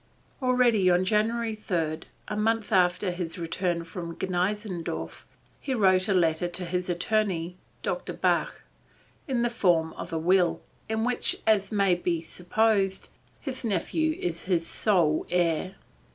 Already 0.41 0.89
on 0.89 1.05
January 1.05 1.53
3, 1.53 1.99
a 2.27 2.35
month 2.35 2.73
after 2.73 3.11
his 3.11 3.37
return 3.37 3.83
from 3.83 4.15
Gneixendorf, 4.15 5.25
he 5.59 5.75
wrote 5.75 6.07
a 6.09 6.13
letter 6.15 6.47
to 6.47 6.65
his 6.65 6.89
attorney, 6.89 7.55
Dr. 7.83 8.13
Bach, 8.13 8.63
in 9.27 9.43
the 9.43 9.49
form 9.51 9.93
of 9.93 10.11
a 10.11 10.17
will, 10.17 10.59
in 10.89 11.03
which 11.05 11.35
as 11.45 11.71
may 11.71 11.93
be 11.93 12.19
supposed, 12.19 13.11
his 13.41 13.63
nephew 13.63 14.13
is 14.19 14.45
his 14.45 14.65
sole 14.65 15.27
heir. 15.29 15.75